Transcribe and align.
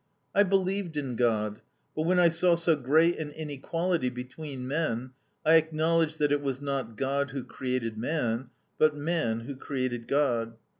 "I 0.33 0.41
believed 0.41 0.97
in 0.97 1.15
God; 1.15 1.61
but 1.95 2.07
when 2.07 2.17
I 2.17 2.29
saw 2.29 2.55
so 2.55 2.75
great 2.75 3.19
an 3.19 3.29
inequality 3.29 4.09
between 4.09 4.67
men, 4.67 5.11
I 5.45 5.57
acknowledged 5.57 6.17
that 6.17 6.31
it 6.31 6.41
was 6.41 6.59
not 6.59 6.97
God 6.97 7.29
who 7.29 7.43
created 7.43 7.99
man, 7.99 8.49
but 8.79 8.95
man 8.95 9.41
who 9.41 9.55
created 9.55 10.07
God. 10.07 10.57